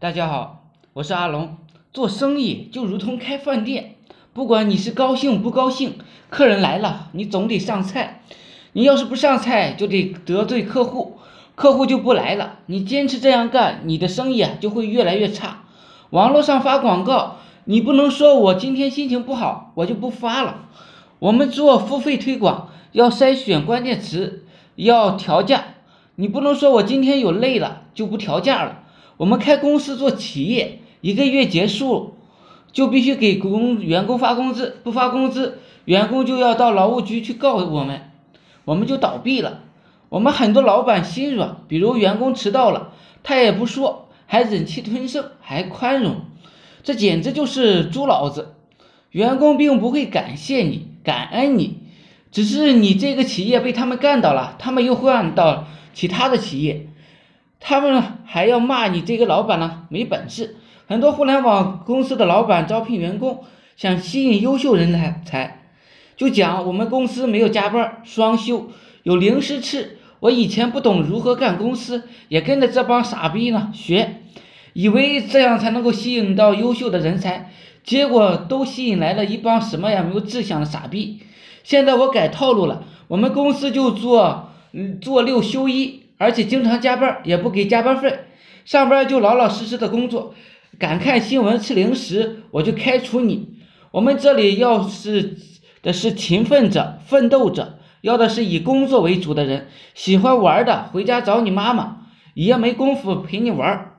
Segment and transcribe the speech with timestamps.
[0.00, 1.56] 大家好，我是阿龙。
[1.92, 3.96] 做生意就如同开饭店，
[4.32, 5.94] 不管你是高兴不高兴，
[6.30, 8.22] 客人来了，你总得上菜。
[8.74, 11.18] 你要是不上菜，就得得罪客户，
[11.56, 12.60] 客户就不来了。
[12.66, 15.64] 你坚持这样干，你的生意啊就会越来越差。
[16.10, 20.68] 网络上发广告，你不能说我今天心情不好，我就不发了。
[21.18, 24.44] 我们做付费推广，要筛选关键词，
[24.76, 25.64] 要调价。
[26.14, 28.84] 你不能说我今天有累了就不调价了。
[29.18, 32.14] 我们开公司做企业，一个月结束
[32.72, 38.12] 就必须给工员工发工资，不发工资，员工就要到劳务局去告我们，
[38.64, 39.64] 我们就倒闭了。
[40.08, 42.92] 我们很多老板心软，比如员工迟到了，
[43.22, 46.22] 他也不说，还忍气吞声，还宽容，
[46.82, 48.54] 这简直就是猪脑子。
[49.10, 51.78] 员工并不会感谢你、感恩你，
[52.30, 56.86] 只是你这个企业被他们干倒了，他们又换到其他的企业。
[57.60, 60.56] 他们还要骂你这个老板呢，没本事。
[60.86, 63.44] 很多互联网公司的老板招聘员工，
[63.76, 65.62] 想吸引优秀人才才，
[66.16, 68.70] 就讲我们公司没有加班、双休，
[69.02, 69.98] 有零食吃。
[70.20, 74.22] 我以前不懂如何干公司，也跟着这帮傻逼呢学，
[74.72, 77.52] 以为这样才能够吸引到优秀的人才，
[77.84, 81.20] 结果都吸引来了一帮什么也没有志向的傻逼。
[81.62, 86.07] 现在我改套路了，我们公司就做嗯做六休一。
[86.18, 88.24] 而且经常加班，也不给加班费，
[88.64, 90.34] 上班就老老实实的工作。
[90.78, 93.56] 敢看新闻吃零食，我就开除你。
[93.92, 95.36] 我们这里要是
[95.80, 99.68] 的是勤奋者、奋斗者，要的是以工作为主的人。
[99.94, 103.92] 喜欢玩的回家找你妈妈，爷没工夫陪你玩。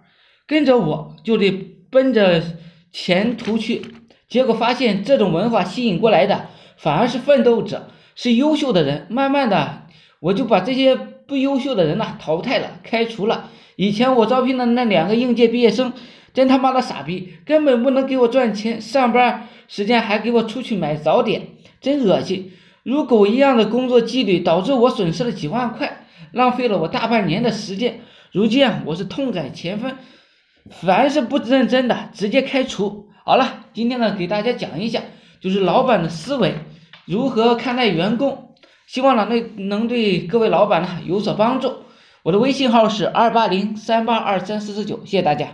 [0.46, 1.52] 跟着我就得
[1.90, 2.44] 奔着
[2.92, 3.82] 前途去，
[4.28, 9.08] 结果发现这种文化吸引过来的反而是奋斗者，是优秀的人。
[9.10, 9.84] 慢慢的，
[10.20, 10.98] 我就把这些。
[11.30, 13.50] 不优秀的人呐，淘汰了，开除了。
[13.78, 15.94] 以前我招聘的那两个应届毕业生，
[16.34, 21.44] 真他妈的傻逼，根本不能给我赚钱，上班时间还给我出去买早点，
[21.80, 22.52] 真恶心。
[22.84, 28.02] 如狗一样的工作纪律，导致我损失了几万块，浪费了我大半年的时间。
[28.32, 29.94] 如今啊，我是痛改前非，
[30.70, 33.08] 凡是不认真的，直接开除。
[33.24, 35.02] 好了，今天呢，给大家讲一下，
[35.40, 36.56] 就是老板的思维，
[37.06, 38.49] 如何看待员工。
[38.92, 41.72] 希望呢，那能对各位老板呢有所帮助。
[42.24, 45.50] 我的微信号是二八零三八二三四四九，谢谢大家。